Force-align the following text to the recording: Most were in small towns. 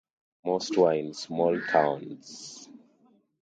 Most 0.43 0.77
were 0.79 0.93
in 0.95 1.13
small 1.13 1.61
towns. 1.61 2.67